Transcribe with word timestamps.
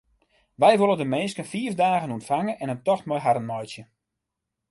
Wy 0.61 0.73
wolle 0.79 0.97
de 0.99 1.07
minsken 1.13 1.49
fiif 1.51 1.73
dagen 1.83 2.13
ûntfange 2.15 2.53
en 2.63 2.71
in 2.73 2.83
tocht 2.87 3.07
mei 3.07 3.23
harren 3.25 3.49
meitsje. 3.49 3.83